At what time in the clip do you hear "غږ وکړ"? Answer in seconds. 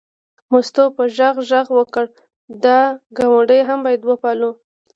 1.49-2.05